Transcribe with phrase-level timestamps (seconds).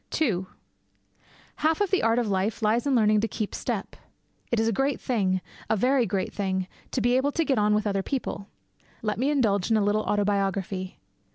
[0.19, 0.47] II
[1.57, 3.95] Half the art of life lies in learning to keep step.
[4.51, 7.75] It is a great thing a very great thing to be able to get on
[7.75, 8.47] with other people.
[9.03, 10.97] Let me indulge in a little autobiography.